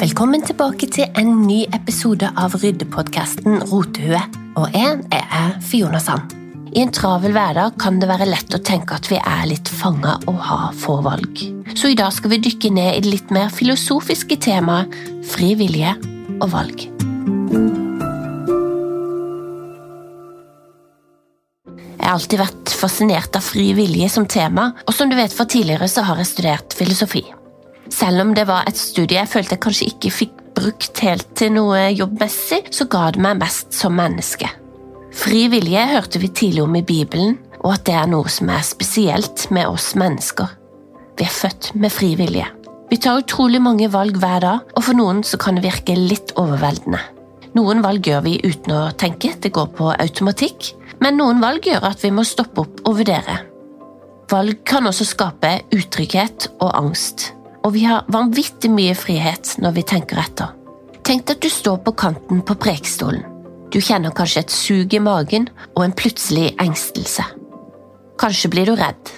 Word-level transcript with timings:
Velkommen 0.00 0.40
tilbake 0.40 0.86
til 0.88 1.10
en 1.20 1.42
ny 1.44 1.58
episode 1.76 2.24
av 2.40 2.54
ryddepodkasten 2.56 3.58
Rotehue. 3.68 4.20
Og 4.56 4.72
jeg 4.72 4.94
er 5.12 5.50
Fiona 5.60 5.98
Sand. 6.00 6.30
I 6.72 6.80
en 6.80 6.92
travel 6.96 7.34
hverdag 7.36 7.74
kan 7.82 7.98
det 8.00 8.08
være 8.08 8.30
lett 8.30 8.54
å 8.56 8.62
tenke 8.64 8.96
at 8.96 9.10
vi 9.10 9.18
er 9.20 9.42
litt 9.50 9.68
fanga 9.68 10.14
og 10.30 10.38
har 10.46 10.70
få 10.80 10.94
valg. 11.04 11.42
Så 11.76 11.90
i 11.92 11.98
dag 12.00 12.14
skal 12.16 12.32
vi 12.32 12.38
dykke 12.46 12.70
ned 12.78 12.94
i 12.94 13.02
det 13.04 13.12
litt 13.12 13.34
mer 13.34 13.52
filosofiske 13.52 14.38
temaet 14.40 14.96
fri 15.34 15.50
vilje 15.60 15.92
og 16.38 16.48
valg. 16.54 16.86
Jeg 21.90 22.06
har 22.06 22.14
alltid 22.14 22.40
vært 22.40 22.72
fascinert 22.72 23.36
av 23.36 23.44
fri 23.44 23.68
vilje 23.76 24.08
som 24.16 24.24
tema, 24.24 24.70
og 24.88 24.96
som 24.96 25.12
du 25.12 25.18
vet 25.20 25.36
fra 25.36 25.44
tidligere 25.44 25.90
så 25.92 26.08
har 26.08 26.24
jeg 26.24 26.32
studert 26.32 26.78
filosofi. 26.80 27.26
Selv 28.00 28.22
om 28.22 28.30
det 28.32 28.46
var 28.48 28.64
et 28.68 28.78
studie 28.80 29.18
jeg 29.18 29.28
følte 29.28 29.56
jeg 29.56 29.60
kanskje 29.66 29.88
ikke 29.90 30.10
fikk 30.14 30.36
brukt 30.56 31.00
helt 31.04 31.26
til 31.36 31.52
noe 31.52 31.90
jobbmessig, 31.92 32.62
så 32.72 32.86
ga 32.88 33.10
det 33.12 33.20
meg 33.20 33.40
mest 33.42 33.74
som 33.76 33.92
menneske. 33.96 34.48
Fri 35.20 35.42
vilje 35.52 35.82
hørte 35.90 36.20
vi 36.22 36.30
tidlig 36.32 36.62
om 36.64 36.78
i 36.78 36.84
Bibelen, 36.86 37.36
og 37.60 37.74
at 37.74 37.84
det 37.88 37.96
er 37.98 38.08
noe 38.08 38.30
som 38.32 38.48
er 38.52 38.62
spesielt 38.64 39.48
med 39.52 39.68
oss 39.68 39.92
mennesker. 40.00 40.48
Vi 41.18 41.26
er 41.26 41.34
født 41.34 41.74
med 41.76 41.92
fri 41.92 42.14
vilje. 42.16 42.46
Vi 42.90 42.98
tar 42.98 43.20
utrolig 43.20 43.60
mange 43.62 43.90
valg 43.92 44.16
hver 44.22 44.40
dag, 44.46 44.70
og 44.72 44.86
for 44.86 44.96
noen 44.96 45.20
så 45.26 45.38
kan 45.40 45.58
det 45.58 45.66
virke 45.66 45.96
litt 45.98 46.32
overveldende. 46.40 47.02
Noen 47.58 47.82
valg 47.84 48.06
gjør 48.06 48.24
vi 48.24 48.38
uten 48.46 48.76
å 48.78 48.84
tenke, 48.96 49.34
det 49.42 49.52
går 49.52 49.68
på 49.76 49.90
automatikk, 49.92 50.70
men 51.02 51.18
noen 51.20 51.42
valg 51.42 51.68
gjør 51.68 51.90
at 51.90 52.00
vi 52.06 52.14
må 52.14 52.24
stoppe 52.24 52.64
opp 52.64 52.80
og 52.86 52.96
vurdere. 53.02 53.42
Valg 54.30 54.64
kan 54.64 54.88
også 54.88 55.04
skape 55.10 55.52
utrygghet 55.74 56.48
og 56.62 56.72
angst 56.78 57.32
og 57.64 57.74
vi 57.74 57.84
har 57.84 58.08
vanvittig 58.12 58.70
mye 58.72 58.94
frihet 58.96 59.56
når 59.60 59.76
vi 59.76 59.86
tenker 59.92 60.20
etter. 60.22 60.54
Tenk 61.04 61.26
deg 61.26 61.36
at 61.36 61.44
du 61.44 61.50
står 61.52 61.80
på 61.84 61.94
kanten 61.98 62.42
på 62.46 62.56
prekestolen. 62.60 63.24
Du 63.70 63.78
kjenner 63.78 64.14
kanskje 64.14 64.42
et 64.42 64.54
sug 64.54 64.94
i 64.94 65.02
magen 65.02 65.46
og 65.76 65.84
en 65.84 65.94
plutselig 65.94 66.54
engstelse. 66.62 67.24
Kanskje 68.20 68.50
blir 68.52 68.68
du 68.68 68.74
redd. 68.78 69.12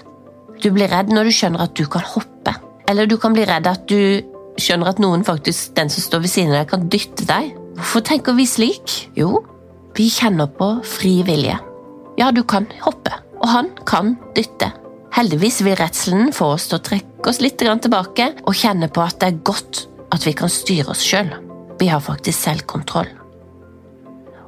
Du 0.63 0.71
blir 0.75 0.91
redd 0.93 1.11
når 1.11 1.29
du 1.29 1.35
skjønner 1.35 1.65
at 1.65 1.75
du 1.79 1.87
kan 1.91 2.05
hoppe, 2.07 2.53
eller 2.89 3.09
du 3.09 3.17
kan 3.19 3.35
bli 3.35 3.47
redd 3.49 3.67
at 3.67 3.87
du 3.91 4.23
skjønner 4.61 4.93
at 4.93 5.01
noen 5.03 5.25
faktisk, 5.27 5.73
den 5.79 5.91
som 5.91 6.05
står 6.05 6.23
ved 6.27 6.33
siden 6.35 6.53
av 6.53 6.61
deg, 6.61 6.71
kan 6.71 6.87
dytte 6.93 7.27
deg. 7.27 7.55
Hvorfor 7.79 8.05
tenker 8.07 8.37
vi 8.37 8.47
slik? 8.47 8.97
Jo, 9.19 9.41
vi 9.97 10.11
kjenner 10.13 10.51
på 10.53 10.75
fri 10.87 11.19
vilje. 11.27 11.57
Ja, 12.21 12.31
du 12.31 12.43
kan 12.45 12.69
hoppe, 12.85 13.17
og 13.41 13.49
han 13.49 13.73
kan 13.89 14.15
dytte. 14.37 14.71
Heldigvis 15.17 15.63
vil 15.65 15.77
redselen 15.81 16.33
få 16.37 16.53
oss 16.55 16.69
til 16.69 16.79
å 16.79 16.85
trekke 16.85 17.12
oss 17.31 17.41
litt 17.43 17.59
tilbake 17.59 18.29
og 18.43 18.57
kjenne 18.57 18.89
på 18.93 19.03
at 19.05 19.21
det 19.21 19.29
er 19.29 19.43
godt 19.45 19.87
at 20.13 20.27
vi 20.27 20.35
kan 20.37 20.51
styre 20.53 20.93
oss 20.93 21.03
sjøl. 21.05 21.31
Vi 21.81 21.89
har 21.89 22.03
faktisk 22.05 22.39
selvkontroll. 22.39 23.09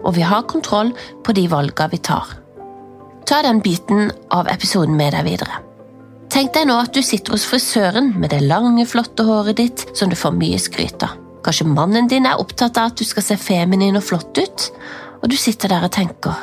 Og 0.04 0.14
vi 0.16 0.24
har 0.26 0.48
kontroll 0.50 0.92
på 1.24 1.32
de 1.32 1.46
valgene 1.48 1.90
vi 1.92 1.98
tar. 1.98 2.34
Ta 3.24 3.40
den 3.42 3.62
biten 3.64 4.10
av 4.30 4.50
episoden 4.52 4.96
med 4.98 5.14
deg 5.16 5.24
videre. 5.24 5.62
Tenk 6.34 6.52
deg 6.56 6.66
nå 6.68 6.76
at 6.82 6.92
du 6.92 7.00
sitter 7.04 7.36
hos 7.36 7.46
frisøren 7.48 8.12
med 8.18 8.32
det 8.34 8.42
lange, 8.44 8.84
flotte 8.90 9.24
håret 9.24 9.56
ditt 9.60 9.84
som 9.96 10.10
du 10.10 10.16
får 10.18 10.34
mye 10.36 10.58
skryt 10.60 11.04
av. 11.06 11.14
Kanskje 11.44 11.68
mannen 11.68 12.08
din 12.08 12.26
er 12.26 12.40
opptatt 12.40 12.78
av 12.80 12.90
at 12.90 12.98
du 12.98 13.04
skal 13.06 13.24
se 13.24 13.36
feminin 13.38 13.96
og 14.00 14.04
flott 14.04 14.38
ut, 14.40 14.66
og 15.22 15.30
du 15.30 15.36
sitter 15.38 15.72
der 15.72 15.86
og 15.86 15.92
tenker 15.94 16.36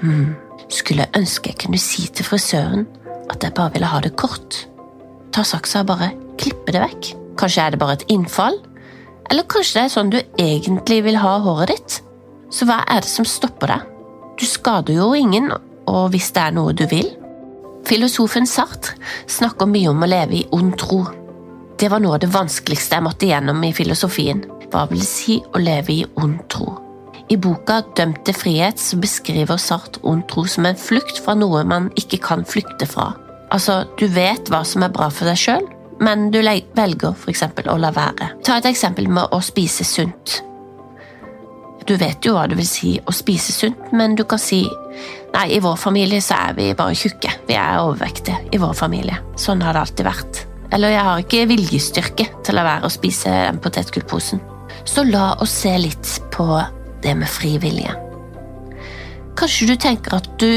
hm, 0.00 0.34
skulle 0.72 1.08
ønske 1.16 1.52
jeg 1.52 1.60
kunne 1.64 1.80
si 1.80 2.06
til 2.06 2.28
frisøren 2.28 2.86
at 3.32 3.42
jeg 3.42 3.54
bare 3.56 3.74
ville 3.74 3.90
ha 3.90 4.00
det 4.04 4.14
kort. 4.16 4.66
Ta 5.36 5.42
saksa 5.44 5.82
og 5.84 5.90
bare 5.90 6.14
klippe 6.40 6.72
det 6.72 6.80
vekk. 6.80 7.10
Kanskje 7.36 7.66
er 7.66 7.74
det 7.74 7.80
bare 7.82 7.98
et 7.98 8.06
innfall? 8.08 8.56
Eller 9.28 9.44
kanskje 9.44 9.76
det 9.76 9.82
er 9.84 9.92
sånn 9.92 10.12
du 10.14 10.16
egentlig 10.40 11.02
vil 11.04 11.18
ha 11.20 11.34
håret 11.44 11.74
ditt? 11.74 11.98
Så 12.48 12.64
hva 12.64 12.78
er 12.88 13.04
det 13.04 13.10
som 13.10 13.26
stopper 13.28 13.68
deg? 13.74 13.90
Du 14.40 14.46
skader 14.48 14.96
jo 14.96 15.10
ingen, 15.18 15.50
og 15.90 16.14
hvis 16.14 16.30
det 16.32 16.40
er 16.40 16.54
noe 16.56 16.72
du 16.72 16.86
vil. 16.88 17.10
Filosofen 17.84 18.48
Sartre 18.48 18.96
snakker 19.28 19.68
mye 19.68 19.92
om 19.92 20.00
å 20.06 20.08
leve 20.08 20.38
i 20.38 20.46
ond 20.56 20.72
tro. 20.80 21.02
Det 21.76 21.92
var 21.92 22.00
noe 22.00 22.16
av 22.16 22.24
det 22.24 22.32
vanskeligste 22.32 22.96
jeg 22.96 23.04
måtte 23.04 23.28
gjennom 23.28 23.60
i 23.68 23.74
filosofien. 23.76 24.40
Hva 24.72 24.86
vil 24.88 25.04
det 25.04 25.10
si 25.10 25.36
å 25.52 25.60
leve 25.60 25.98
i 25.98 26.08
ond 26.16 26.40
tro? 26.48 26.78
I 27.28 27.36
boka 27.36 27.82
Dømt 27.98 28.24
til 28.24 28.40
frihet 28.40 28.80
beskriver 29.02 29.60
Sartre 29.60 30.00
ond 30.08 30.24
tro 30.32 30.46
som 30.48 30.64
en 30.64 30.80
flukt 30.80 31.20
fra 31.20 31.36
noe 31.36 31.66
man 31.68 31.92
ikke 32.00 32.22
kan 32.24 32.48
flykte 32.48 32.88
fra. 32.88 33.12
Altså, 33.54 33.84
du 33.98 34.06
vet 34.10 34.50
hva 34.50 34.62
som 34.66 34.82
er 34.82 34.92
bra 34.94 35.08
for 35.12 35.28
deg 35.28 35.38
sjøl, 35.38 35.66
men 36.02 36.28
du 36.32 36.40
velger 36.42 37.14
f.eks. 37.14 37.44
å 37.70 37.76
la 37.80 37.92
være. 37.94 38.32
Ta 38.44 38.58
et 38.58 38.68
eksempel 38.68 39.08
med 39.08 39.32
å 39.32 39.40
spise 39.44 39.86
sunt. 39.86 40.40
Du 41.86 41.94
vet 42.00 42.24
jo 42.26 42.34
hva 42.34 42.48
det 42.50 42.58
vil 42.58 42.66
si 42.66 42.96
å 42.98 43.14
spise 43.14 43.54
sunt, 43.54 43.92
men 43.94 44.16
du 44.18 44.24
kan 44.26 44.40
si 44.42 44.64
nei, 45.36 45.46
i 45.54 45.60
vår 45.62 45.76
familie 45.78 46.18
så 46.24 46.40
er 46.48 46.56
vi 46.56 46.72
bare 46.74 46.96
tjukke, 46.98 47.30
vi 47.46 47.54
er 47.54 47.78
overvektige 47.84 48.40
i 48.56 48.60
vår 48.60 48.74
familie. 48.74 49.20
Sånn 49.38 49.62
har 49.62 49.76
det 49.76 49.84
alltid 49.84 50.08
vært. 50.08 50.42
Eller 50.74 50.96
jeg 50.96 51.06
har 51.06 51.22
ikke 51.22 51.46
viljestyrke 51.52 52.26
til 52.42 52.56
å 52.56 52.58
la 52.58 52.66
være 52.66 52.88
å 52.88 52.92
spise 52.92 53.30
den 53.30 53.60
potetgullposen. 53.62 54.42
Så 54.86 55.06
la 55.06 55.36
oss 55.42 55.54
se 55.62 55.76
litt 55.78 56.10
på 56.34 56.48
det 57.04 57.14
med 57.14 57.30
frivillige. 57.30 57.94
Kanskje 59.38 59.70
du 59.70 59.76
tenker 59.78 60.16
at 60.18 60.28
du 60.40 60.50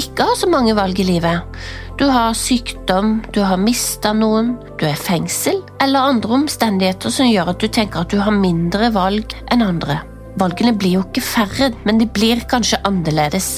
ikke 0.00 0.26
har 0.28 0.38
så 0.38 0.48
mange 0.50 0.74
valg 0.78 0.98
i 1.00 1.06
livet. 1.06 1.60
Du 2.00 2.06
har 2.08 2.32
sykdom, 2.36 3.18
du 3.34 3.42
har 3.44 3.60
mista 3.60 4.14
noen, 4.16 4.54
du 4.80 4.86
er 4.88 4.96
fengsel, 4.96 5.60
eller 5.84 6.14
andre 6.14 6.38
omstendigheter 6.38 7.12
som 7.12 7.28
gjør 7.28 7.52
at 7.52 7.60
du 7.60 7.68
tenker 7.68 8.04
at 8.04 8.12
du 8.12 8.20
har 8.24 8.32
mindre 8.32 8.88
valg 8.94 9.34
enn 9.52 9.64
andre. 9.64 10.00
Valgene 10.40 10.72
blir 10.78 10.96
jo 10.96 11.02
ikke 11.04 11.24
færre, 11.24 11.72
men 11.84 12.00
de 12.00 12.06
blir 12.08 12.40
kanskje 12.48 12.80
annerledes. 12.88 13.50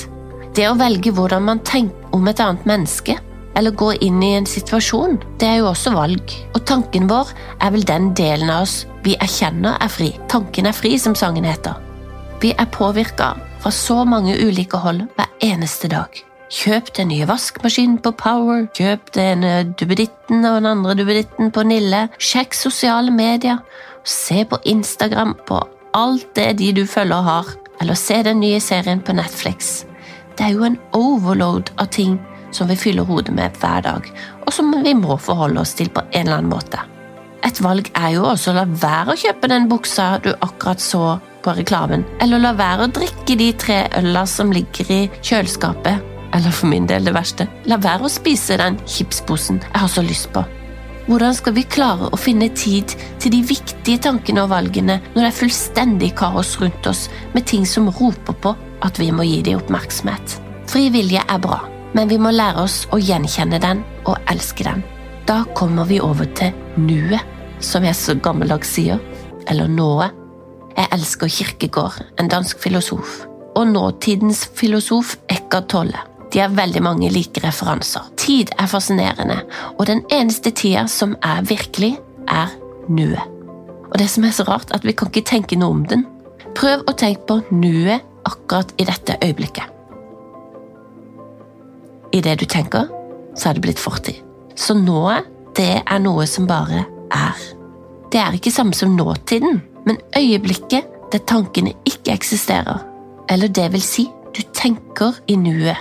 Det 0.56 0.66
å 0.69 0.78
velge 0.80 1.12
hvordan 1.14 1.47
man 1.47 1.62
tenker 1.64 2.16
om 2.16 2.26
et 2.28 2.42
annet 2.42 2.66
menneske, 2.69 3.16
eller 3.54 3.76
gå 3.76 3.92
inn 4.04 4.19
i 4.24 4.32
en 4.38 4.48
situasjon, 4.48 5.19
det 5.38 5.48
er 5.48 5.60
jo 5.60 5.70
også 5.70 5.92
valg. 5.94 6.34
Og 6.56 6.64
tanken 6.69 7.06
vår 7.10 7.30
er 7.60 7.72
vel 7.76 7.86
den 7.88 8.10
delen 8.19 8.50
av 8.50 8.66
oss 8.66 8.82
vi 9.04 9.14
erkjenner 9.20 9.78
er 9.82 9.92
fri. 9.92 10.10
Tanken 10.32 10.69
er 10.70 10.76
fri, 10.76 10.97
som 10.98 11.14
sangen 11.19 11.47
heter. 11.47 11.78
Vi 12.42 12.53
er 12.59 12.70
påvirka 12.74 13.34
fra 13.62 13.70
så 13.70 14.03
mange 14.09 14.34
ulike 14.41 14.80
hold 14.82 15.06
hver 15.14 15.30
eneste 15.47 15.91
dag. 15.92 16.22
Kjøp 16.52 16.90
den 16.98 17.08
nye 17.08 17.24
vaskemaskinen 17.24 17.96
på 18.04 18.10
Power, 18.20 18.66
kjøp 18.76 19.06
den 19.16 19.44
duppeditten 19.80 20.42
og 20.44 20.58
den 20.58 20.68
andre 20.68 20.92
duppeditten 20.98 21.48
på 21.54 21.64
Nille, 21.64 22.02
sjekk 22.20 22.52
sosiale 22.52 23.08
medier, 23.14 23.62
se 24.04 24.42
på 24.44 24.58
Instagram 24.68 25.32
på 25.48 25.62
alt 25.96 26.26
det 26.36 26.50
de 26.60 26.68
du 26.76 26.82
følger 26.84 27.24
har, 27.24 27.48
eller 27.80 27.96
se 27.96 28.20
den 28.28 28.42
nye 28.44 28.60
serien 28.60 29.00
på 29.00 29.16
Netflix. 29.16 29.86
Det 30.36 30.44
er 30.44 30.52
jo 30.58 30.68
en 30.68 30.76
overload 30.92 31.72
av 31.80 31.88
ting 31.96 32.20
som 32.52 32.68
vi 32.68 32.76
fyller 32.76 33.08
hodet 33.08 33.32
med 33.32 33.56
hver 33.56 33.88
dag, 33.88 34.12
og 34.44 34.52
som 34.52 34.76
vi 34.84 34.92
må 34.92 35.16
forholde 35.16 35.64
oss 35.64 35.72
til 35.80 35.88
på 35.88 36.04
en 36.10 36.26
eller 36.26 36.42
annen 36.42 36.52
måte. 36.52 36.84
Et 37.48 37.64
valg 37.64 37.88
er 37.96 38.12
jo 38.18 38.28
også 38.28 38.52
å 38.52 38.60
la 38.60 38.68
være 38.68 39.16
å 39.16 39.20
kjøpe 39.24 39.48
den 39.48 39.72
buksa 39.72 40.18
du 40.20 40.34
akkurat 40.34 40.84
så 40.84 41.16
på 41.42 41.56
reklamen, 41.56 42.04
eller 42.20 42.44
la 42.44 42.52
være 42.60 42.86
å 42.86 42.94
drikke 43.00 43.41
de 43.41 43.52
tre 43.56 43.86
øla 44.04 44.28
som 44.28 44.52
ligger 44.52 44.92
i 44.92 45.02
kjøleskapet, 45.24 46.11
eller 46.32 46.54
for 46.54 46.70
min 46.70 46.88
del 46.88 47.04
det 47.06 47.15
verste, 47.16 47.47
la 47.69 47.78
være 47.81 48.09
å 48.09 48.12
spise 48.12 48.59
den 48.60 48.78
chipsposen 48.88 49.60
jeg 49.62 49.81
har 49.84 49.91
så 49.93 50.04
lyst 50.06 50.31
på. 50.34 50.44
Hvordan 51.09 51.34
skal 51.34 51.56
vi 51.56 51.65
klare 51.66 52.12
å 52.15 52.19
finne 52.20 52.47
tid 52.54 52.94
til 53.20 53.34
de 53.34 53.41
viktige 53.43 53.98
tankene 54.04 54.44
og 54.44 54.53
valgene 54.53 55.00
når 55.15 55.19
det 55.19 55.28
er 55.28 55.41
fullstendig 55.41 56.12
kaos 56.19 56.54
rundt 56.60 56.87
oss 56.87 57.09
med 57.34 57.47
ting 57.50 57.66
som 57.66 57.91
roper 57.91 58.37
på 58.44 58.54
at 58.87 59.00
vi 59.03 59.10
må 59.15 59.26
gi 59.26 59.41
dem 59.48 59.59
oppmerksomhet? 59.59 60.38
Fri 60.71 60.87
vilje 60.94 61.25
er 61.26 61.42
bra, 61.42 61.59
men 61.97 62.09
vi 62.09 62.21
må 62.22 62.31
lære 62.31 62.62
oss 62.62 62.84
å 62.94 63.00
gjenkjenne 63.03 63.59
den 63.62 63.82
og 64.06 64.31
elske 64.31 64.65
den. 64.69 64.84
Da 65.26 65.42
kommer 65.59 65.91
vi 65.91 65.98
over 66.03 66.31
til 66.38 66.54
nuet, 66.78 67.21
som 67.62 67.84
jeg 67.87 67.98
så 67.98 68.15
gammeldags 68.19 68.71
sier, 68.76 69.03
eller 69.51 69.71
nået. 69.71 70.15
Jeg 70.77 70.89
elsker 70.95 71.28
Kirkegård, 71.28 71.98
en 72.18 72.30
dansk 72.30 72.62
filosof, 72.62 73.21
og 73.59 73.68
nåtidens 73.74 74.47
filosof 74.56 75.16
Eckhart 75.30 75.68
Tolle. 75.74 76.06
De 76.32 76.40
har 76.40 76.54
veldig 76.56 76.82
mange 76.82 77.10
like 77.12 77.42
referanser. 77.44 78.06
Tid 78.16 78.52
er 78.58 78.70
fascinerende, 78.70 79.42
og 79.78 79.86
den 79.86 80.02
eneste 80.12 80.50
tida 80.50 80.86
som 80.88 81.16
er 81.22 81.42
virkelig, 81.48 81.96
er 82.28 82.52
nuet. 82.88 83.22
Og 83.90 83.98
det 84.00 84.08
som 84.08 84.24
er 84.24 84.32
så 84.32 84.46
rart, 84.48 84.72
at 84.72 84.86
vi 84.86 84.94
kan 84.96 85.10
ikke 85.10 85.26
tenke 85.28 85.58
noe 85.60 85.74
om 85.74 85.82
den. 85.84 86.06
Prøv 86.56 86.86
å 86.88 86.94
tenke 86.96 87.26
på 87.28 87.40
nuet 87.52 88.00
akkurat 88.28 88.72
i 88.80 88.86
dette 88.88 89.18
øyeblikket. 89.24 89.68
I 92.12 92.20
det 92.24 92.38
du 92.40 92.46
tenker, 92.46 92.88
så 93.36 93.50
er 93.50 93.56
det 93.56 93.64
blitt 93.66 93.80
fortid. 93.80 94.22
Så 94.56 94.76
nået, 94.76 95.28
det 95.56 95.82
er 95.82 96.00
noe 96.00 96.24
som 96.28 96.48
bare 96.48 96.86
er. 97.12 97.44
Det 98.12 98.20
er 98.20 98.36
ikke 98.36 98.52
samme 98.52 98.76
som 98.76 98.96
nåtiden 98.96 99.60
men 99.86 99.96
øyeblikket 100.18 100.84
der 101.12 101.18
tankene 101.18 101.72
ikke 101.86 102.12
eksisterer. 102.12 102.78
Eller 103.28 103.48
det 103.48 103.72
vil 103.72 103.82
si, 103.82 104.08
du 104.36 104.42
tenker 104.54 105.12
i 105.28 105.36
nuet. 105.36 105.76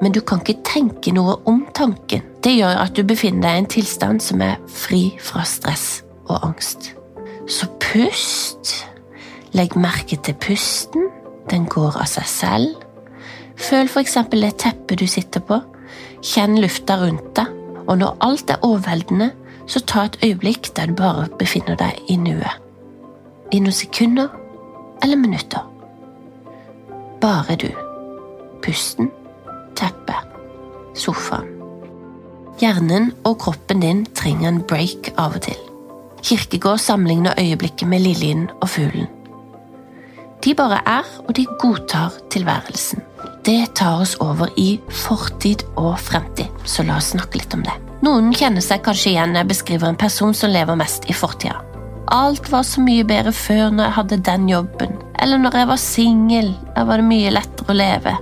Men 0.00 0.12
du 0.12 0.20
kan 0.24 0.40
ikke 0.40 0.62
tenke 0.64 1.12
noe 1.12 1.36
om 1.48 1.66
tanken. 1.76 2.24
Det 2.40 2.54
gjør 2.56 2.84
at 2.86 2.96
du 2.96 3.02
befinner 3.04 3.44
deg 3.44 3.56
i 3.56 3.62
en 3.64 3.72
tilstand 3.74 4.22
som 4.24 4.40
er 4.44 4.56
fri 4.68 5.10
fra 5.20 5.44
stress 5.44 6.00
og 6.28 6.38
angst. 6.46 6.94
Så 7.50 7.68
Pust. 7.80 8.86
Legg 9.52 9.74
merke 9.76 10.16
til 10.16 10.36
pusten. 10.38 11.08
Den 11.50 11.66
går 11.66 11.96
av 11.98 12.06
seg 12.06 12.28
selv. 12.30 12.84
Føl 13.60 13.90
eksempel 14.00 14.46
det 14.46 14.54
teppet 14.62 15.00
du 15.00 15.06
sitter 15.10 15.42
på. 15.42 15.58
Kjenn 16.22 16.60
lufta 16.62 17.00
rundt 17.00 17.32
deg. 17.36 17.50
Og 17.88 17.98
når 17.98 18.16
alt 18.22 18.50
er 18.54 18.62
overveldende, 18.62 19.32
så 19.66 19.82
ta 19.82 20.04
et 20.06 20.18
øyeblikk 20.22 20.70
der 20.76 20.86
du 20.86 20.94
bare 20.94 21.26
befinner 21.38 21.74
deg 21.78 21.98
i 22.08 22.16
nuet. 22.16 22.60
I 23.50 23.58
noen 23.58 23.74
sekunder 23.74 24.30
eller 25.02 25.18
minutter. 25.18 25.66
Bare 27.20 27.56
du. 27.58 27.68
Pusten, 28.62 29.10
teppet, 29.80 30.36
sofaen. 30.98 31.48
Hjernen 32.60 33.14
og 33.24 33.38
kroppen 33.40 33.80
din 33.80 34.02
trenger 34.16 34.50
en 34.50 34.60
break 34.68 35.14
av 35.16 35.38
og 35.38 35.46
til. 35.46 35.56
Kirkegård 36.20 36.82
sammenligner 36.82 37.38
øyeblikket 37.40 37.88
med 37.88 38.04
liljen 38.04 38.50
og 38.60 38.68
fuglen. 38.68 39.08
De 40.44 40.54
bare 40.56 40.80
er, 40.88 41.08
og 41.28 41.34
de 41.36 41.46
godtar 41.60 42.16
tilværelsen. 42.32 43.00
Det 43.44 43.74
tar 43.76 44.00
oss 44.00 44.14
over 44.20 44.52
i 44.60 44.74
fortid 44.92 45.64
og 45.80 45.98
fremtid, 46.00 46.48
så 46.68 46.84
la 46.84 46.98
oss 47.00 47.12
snakke 47.14 47.40
litt 47.40 47.56
om 47.56 47.64
det. 47.64 47.76
Noen 48.04 48.30
kjenner 48.36 48.64
seg 48.64 48.84
kanskje 48.84 49.14
igjen 49.14 49.34
når 49.34 49.42
jeg 49.42 49.50
beskriver 49.54 49.88
en 49.88 50.00
person 50.00 50.36
som 50.36 50.52
lever 50.52 50.78
mest 50.80 51.08
i 51.08 51.16
fortida. 51.16 51.60
Alt 52.12 52.48
var 52.52 52.64
så 52.66 52.82
mye 52.84 53.04
bedre 53.06 53.32
før 53.36 53.68
når 53.72 53.84
jeg 53.86 53.96
hadde 53.96 54.22
den 54.28 54.48
jobben, 54.50 54.96
eller 55.20 55.40
når 55.40 55.60
jeg 55.60 55.68
var 55.70 55.80
singel, 55.80 56.50
da 56.74 56.84
var 56.88 57.00
det 57.00 57.08
mye 57.08 57.32
lettere 57.36 57.72
å 57.72 57.76
leve, 57.76 58.16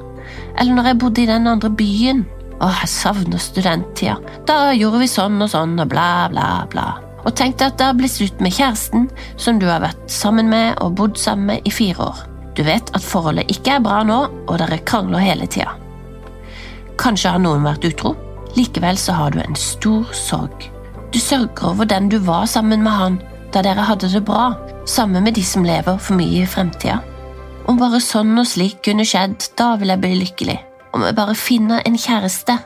eller 0.58 0.74
når 0.76 0.90
jeg 0.90 1.00
bodde 1.02 1.22
i 1.22 1.30
den 1.30 1.46
andre 1.46 1.70
byen. 1.70 2.24
Åh, 2.58 2.80
jeg 2.82 2.90
savner 2.90 3.38
studenttida, 3.38 4.16
da 4.48 4.72
gjorde 4.74 5.04
vi 5.04 5.10
sånn 5.10 5.38
og 5.44 5.52
sånn 5.52 5.78
og 5.78 5.92
bla, 5.92 6.26
bla, 6.32 6.48
bla 6.72 6.88
og 7.28 7.34
tenk 7.36 7.58
deg 7.58 7.72
at 7.72 7.78
det 7.80 7.88
har 7.90 7.96
blitt 7.98 8.14
slutt 8.14 8.40
med 8.44 8.54
kjæresten 8.56 9.08
som 9.40 9.58
du 9.60 9.66
har 9.68 9.82
vært 9.84 10.00
sammen 10.10 10.48
med 10.48 10.78
og 10.84 10.94
bodd 10.96 11.18
sammen 11.20 11.50
med 11.52 11.66
i 11.68 11.72
fire 11.74 12.08
år. 12.08 12.22
Du 12.56 12.64
vet 12.66 12.90
at 12.96 13.04
forholdet 13.04 13.50
ikke 13.52 13.76
er 13.76 13.84
bra 13.84 14.00
nå, 14.06 14.18
og 14.48 14.54
dere 14.62 14.80
krangler 14.88 15.22
hele 15.22 15.46
tida. 15.46 15.74
Kanskje 16.98 17.34
har 17.34 17.42
noen 17.42 17.66
vært 17.66 17.84
utro, 17.86 18.14
likevel 18.56 18.98
så 18.98 19.14
har 19.14 19.34
du 19.34 19.42
en 19.42 19.58
stor 19.58 20.08
sorg. 20.16 20.70
Du 21.12 21.20
sørger 21.20 21.68
over 21.70 21.88
den 21.88 22.08
du 22.10 22.18
var 22.24 22.48
sammen 22.50 22.82
med 22.84 22.96
han 22.96 23.20
da 23.54 23.62
dere 23.64 23.84
hadde 23.86 24.10
det 24.12 24.24
bra, 24.28 24.50
sammen 24.88 25.24
med 25.24 25.36
de 25.36 25.44
som 25.44 25.64
lever 25.64 26.00
for 26.00 26.18
mye 26.18 26.42
i 26.42 26.48
fremtida. 26.48 26.98
Om 27.68 27.76
bare 27.76 27.98
sånn 28.00 28.32
og 28.40 28.46
slik 28.48 28.78
kunne 28.86 29.04
skjedd, 29.04 29.50
da 29.60 29.74
vil 29.76 29.92
jeg 29.92 30.00
bli 30.00 30.14
lykkelig. 30.22 30.56
Om 30.96 31.04
jeg 31.04 31.16
bare 31.18 31.34
finner 31.36 31.82
en 31.84 31.98
kjæreste, 32.00 32.56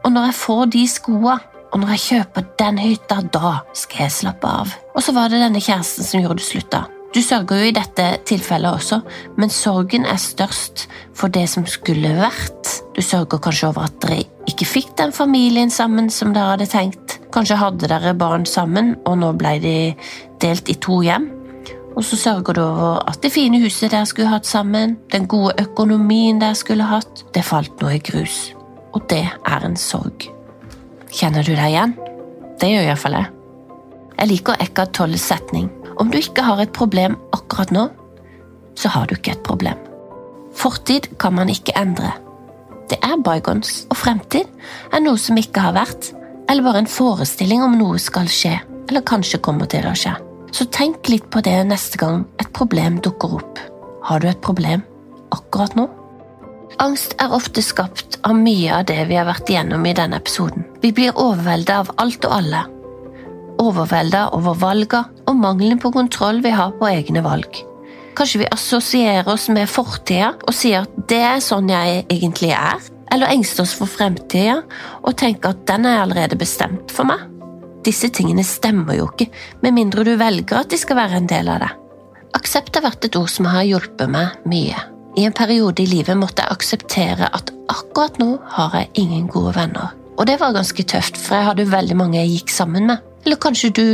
og 0.00 0.14
når 0.14 0.30
jeg 0.30 0.36
får 0.38 0.62
de 0.72 0.84
skoa, 0.88 1.34
og 1.66 1.82
når 1.82 1.92
jeg 1.92 2.04
kjøper 2.06 2.46
den 2.62 2.80
hytta, 2.80 3.18
da 3.34 3.50
skal 3.76 4.06
jeg 4.06 4.14
slappe 4.16 4.48
av. 4.62 4.72
Og 4.94 5.04
så 5.04 5.12
var 5.12 5.28
det 5.28 5.42
denne 5.42 5.60
kjæresten 5.60 6.08
som 6.08 6.24
gjorde 6.24 6.40
det 6.40 6.48
slutt. 6.48 6.78
Du 7.12 7.20
sørger 7.20 7.60
jo 7.60 7.68
i 7.68 7.76
dette 7.76 8.06
tilfellet 8.28 8.78
også, 8.78 9.02
men 9.36 9.52
sorgen 9.52 10.08
er 10.08 10.20
størst 10.20 10.86
for 11.16 11.32
det 11.32 11.46
som 11.52 11.68
skulle 11.68 12.16
vært. 12.16 12.72
Du 12.96 13.04
sørger 13.04 13.42
kanskje 13.44 13.68
over 13.68 13.90
at 13.90 14.00
dere 14.04 14.24
ikke 14.48 14.68
fikk 14.68 14.96
den 14.96 15.12
familien 15.12 15.72
sammen 15.72 16.08
som 16.12 16.32
dere 16.32 16.54
hadde 16.54 16.72
tenkt. 16.72 17.18
Kanskje 17.32 17.60
hadde 17.60 17.92
dere 17.92 18.16
barn 18.16 18.48
sammen, 18.48 18.94
og 19.04 19.20
nå 19.20 19.34
ble 19.36 19.58
de 19.60 19.78
delt 20.40 20.72
i 20.72 20.80
to 20.80 21.02
hjem. 21.04 21.28
Og 21.96 22.04
så 22.04 22.18
sørger 22.20 22.56
du 22.56 22.60
over 22.60 23.00
at 23.08 23.22
det 23.24 23.32
fine 23.32 23.58
huset 23.62 23.90
dere 23.90 24.06
skulle 24.08 24.28
hatt 24.28 24.46
sammen, 24.46 24.98
den 25.12 25.24
gode 25.28 25.54
økonomien 25.62 26.40
dere 26.42 26.56
skulle 26.58 26.84
hatt, 26.84 27.24
det 27.32 27.44
falt 27.44 27.80
nå 27.80 27.94
i 27.94 28.02
grus. 28.04 28.52
Og 28.92 29.06
det 29.08 29.24
er 29.24 29.64
en 29.64 29.78
sorg. 29.80 30.28
Kjenner 31.12 31.46
du 31.46 31.54
deg 31.54 31.70
igjen? 31.70 31.96
Det 32.60 32.68
gjør 32.68 32.90
iallfall 32.90 33.16
jeg. 33.16 33.32
Jeg 34.16 34.30
liker 34.32 34.60
Eckhart 34.64 34.92
Tolles 34.96 35.24
setning. 35.24 35.70
Om 35.96 36.12
du 36.12 36.18
ikke 36.20 36.44
har 36.44 36.60
et 36.60 36.72
problem 36.76 37.16
akkurat 37.36 37.72
nå, 37.72 37.88
så 38.76 38.92
har 38.92 39.08
du 39.08 39.16
ikke 39.16 39.32
et 39.32 39.44
problem. 39.44 39.80
Fortid 40.56 41.08
kan 41.20 41.36
man 41.36 41.52
ikke 41.52 41.76
endre. 41.80 42.12
Det 42.92 43.00
er 43.04 43.16
bygons, 43.24 43.86
og 43.90 43.98
fremtid 43.98 44.44
er 44.92 45.02
noe 45.04 45.20
som 45.20 45.40
ikke 45.40 45.64
har 45.64 45.76
vært, 45.76 46.12
eller 46.48 46.64
bare 46.64 46.84
en 46.84 46.90
forestilling 46.90 47.64
om 47.64 47.76
noe 47.80 47.98
skal 48.00 48.28
skje, 48.30 48.58
eller 48.86 49.04
kanskje 49.08 49.42
kommer 49.42 49.68
til 49.72 49.88
å 49.88 49.96
skje. 49.96 50.14
Så 50.54 50.66
tenk 50.72 51.08
litt 51.10 51.28
på 51.30 51.42
det 51.44 51.56
neste 51.68 51.98
gang 52.00 52.24
et 52.42 52.50
problem 52.56 53.00
dukker 53.04 53.38
opp. 53.40 53.60
Har 54.06 54.22
du 54.22 54.28
et 54.30 54.42
problem 54.44 54.84
akkurat 55.34 55.74
nå? 55.78 55.88
Angst 56.82 57.14
er 57.22 57.32
ofte 57.32 57.62
skapt 57.64 58.18
av 58.26 58.36
mye 58.36 58.72
av 58.74 58.86
det 58.88 58.98
vi 59.08 59.16
har 59.16 59.26
vært 59.28 59.48
igjennom 59.50 59.86
i 59.88 59.94
denne 59.96 60.18
episoden. 60.20 60.66
Vi 60.82 60.92
blir 60.92 61.16
overveldet 61.16 61.72
av 61.72 61.92
alt 62.02 62.26
og 62.28 62.34
alle. 62.36 62.64
Overveldet 63.62 64.34
over 64.36 64.58
valga 64.60 65.06
og 65.24 65.38
mangelen 65.40 65.80
på 65.80 65.92
kontroll 65.94 66.42
vi 66.44 66.52
har 66.52 66.74
på 66.76 66.90
egne 66.90 67.22
valg. 67.24 67.62
Kanskje 68.16 68.42
vi 68.42 68.50
assosierer 68.52 69.28
oss 69.28 69.48
med 69.52 69.68
fortida 69.68 70.34
og 70.42 70.54
sier 70.56 70.84
at 70.84 71.00
det 71.08 71.22
er 71.24 71.42
sånn 71.44 71.68
jeg 71.72 72.04
egentlig 72.12 72.52
er, 72.56 72.80
eller 73.12 73.32
engster 73.32 73.64
oss 73.64 73.74
for 73.76 73.88
fremtida 73.88 74.62
og 75.02 75.16
tenker 75.20 75.54
at 75.54 75.64
den 75.68 75.88
er 75.88 76.02
allerede 76.04 76.38
bestemt 76.40 76.92
for 76.92 77.08
meg. 77.08 77.24
Disse 77.86 78.10
tingene 78.10 78.42
stemmer 78.46 78.98
jo 78.98 79.06
ikke, 79.12 79.28
med 79.62 79.76
mindre 79.76 80.02
du 80.06 80.16
velger 80.18 80.58
at 80.58 80.72
de 80.72 80.78
skal 80.80 80.98
være 80.98 81.20
en 81.20 81.28
del 81.30 81.50
av 81.52 81.62
det. 81.62 81.72
Aksept 82.36 82.74
har 82.76 82.84
vært 82.88 83.06
et 83.06 83.16
ord 83.18 83.30
som 83.30 83.46
har 83.48 83.66
hjulpet 83.66 84.10
meg 84.10 84.34
mye. 84.50 84.80
I 85.16 85.24
en 85.24 85.36
periode 85.36 85.80
i 85.80 85.88
livet 85.88 86.18
måtte 86.18 86.44
jeg 86.44 86.52
akseptere 86.52 87.30
at 87.32 87.52
akkurat 87.72 88.18
nå 88.20 88.34
har 88.56 88.74
jeg 88.76 88.90
ingen 89.06 89.30
gode 89.32 89.54
venner. 89.56 89.94
Og 90.16 90.26
det 90.28 90.36
var 90.40 90.56
ganske 90.56 90.84
tøft, 90.88 91.16
for 91.20 91.38
jeg 91.38 91.48
hadde 91.50 91.70
veldig 91.70 91.96
mange 91.96 92.18
jeg 92.18 92.34
gikk 92.34 92.52
sammen 92.52 92.90
med. 92.90 93.04
Eller 93.24 93.40
kanskje 93.40 93.72
du 93.78 93.86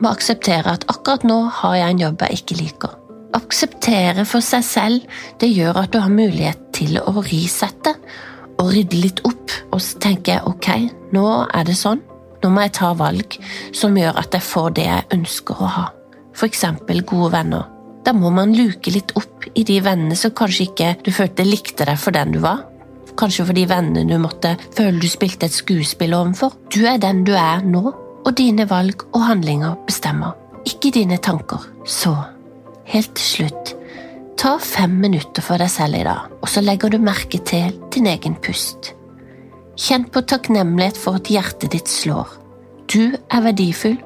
må 0.00 0.12
akseptere 0.12 0.76
at 0.76 0.86
akkurat 0.92 1.24
nå 1.26 1.40
har 1.60 1.78
jeg 1.78 1.94
en 1.94 2.04
jobb 2.04 2.24
jeg 2.26 2.42
ikke 2.42 2.58
liker. 2.60 2.94
Akseptere 3.38 4.26
for 4.26 4.44
seg 4.44 4.66
selv, 4.66 5.18
det 5.40 5.50
gjør 5.50 5.84
at 5.84 5.94
du 5.94 6.00
har 6.02 6.12
mulighet 6.12 6.62
til 6.76 6.98
å 7.02 7.14
risette 7.22 7.94
og 8.60 8.72
rydde 8.74 9.00
litt 9.00 9.24
opp, 9.26 9.54
og 9.70 9.80
så 9.82 9.98
tenker 10.02 10.36
jeg 10.36 10.46
ok, 10.50 10.70
nå 11.16 11.26
er 11.46 11.66
det 11.66 11.78
sånn. 11.78 12.02
Nå 12.40 12.50
må 12.52 12.64
jeg 12.64 12.76
ta 12.78 12.92
valg 12.96 13.36
som 13.76 13.96
gjør 13.98 14.16
at 14.20 14.36
jeg 14.36 14.46
får 14.46 14.70
det 14.78 14.86
jeg 14.86 15.08
ønsker 15.18 15.60
å 15.60 15.72
ha. 15.76 15.86
Eksempel 16.40 17.02
gode 17.04 17.34
venner. 17.34 17.66
Da 18.00 18.14
må 18.16 18.30
man 18.32 18.54
luke 18.56 18.92
litt 18.94 19.12
opp 19.18 19.44
i 19.52 19.64
de 19.66 19.76
vennene 19.84 20.16
som 20.16 20.32
kanskje 20.32 20.70
ikke 20.70 20.92
du 21.04 21.10
følte 21.12 21.44
likte 21.44 21.84
deg 21.84 22.00
for 22.00 22.16
den 22.16 22.32
du 22.32 22.38
var. 22.40 22.62
Kanskje 23.20 23.44
for 23.44 23.56
de 23.56 23.66
vennene 23.68 24.06
du 24.08 24.16
måtte 24.22 24.54
føle 24.76 25.02
du 25.02 25.08
spilte 25.10 25.50
et 25.50 25.56
skuespill 25.56 26.16
overfor. 26.16 26.54
Du 26.72 26.80
er 26.88 27.00
den 27.02 27.26
du 27.28 27.34
er 27.36 27.60
nå, 27.66 27.82
og 28.24 28.30
dine 28.38 28.64
valg 28.70 29.04
og 29.10 29.26
handlinger 29.26 29.76
bestemmer, 29.88 30.32
ikke 30.64 30.94
dine 30.96 31.20
tanker. 31.20 31.66
Så, 31.84 32.14
helt 32.88 33.12
til 33.18 33.26
slutt, 33.26 33.74
ta 34.40 34.56
fem 34.64 34.96
minutter 35.02 35.44
for 35.44 35.60
deg 35.60 35.72
selv 35.72 36.00
i 36.00 36.06
dag, 36.08 36.32
og 36.40 36.48
så 36.48 36.64
legger 36.64 36.92
du 36.92 37.00
merke 37.04 37.42
til 37.44 37.76
din 37.92 38.08
egen 38.08 38.38
pust. 38.40 38.94
Kjenn 39.80 40.04
på 40.12 40.20
takknemlighet 40.28 40.98
for 41.00 41.16
at 41.16 41.30
hjertet 41.32 41.72
ditt 41.72 41.88
slår. 41.88 42.28
Du 42.92 43.14
er 43.16 43.44
verdifull, 43.46 43.96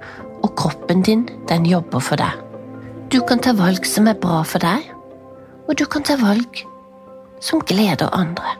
og 0.44 0.52
kroppen 0.60 1.02
din, 1.02 1.24
den 1.48 1.64
jobber 1.66 2.02
for 2.04 2.20
deg. 2.20 2.36
Du 3.10 3.18
kan 3.26 3.40
ta 3.42 3.54
valg 3.58 3.86
som 3.88 4.06
er 4.06 4.18
bra 4.20 4.42
for 4.46 4.62
deg, 4.62 4.84
og 5.66 5.74
du 5.80 5.86
kan 5.90 6.04
ta 6.06 6.14
valg 6.20 6.62
som 7.42 7.64
gleder 7.66 8.12
andre. 8.14 8.54